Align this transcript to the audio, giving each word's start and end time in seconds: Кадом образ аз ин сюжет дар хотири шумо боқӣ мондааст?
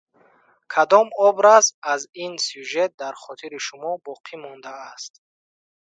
Кадом 0.73 1.07
образ 1.27 1.65
аз 1.93 2.01
ин 2.25 2.33
сюжет 2.47 2.91
дар 3.01 3.13
хотири 3.23 3.59
шумо 3.65 3.91
боқӣ 4.05 4.35
мондааст? 4.43 5.13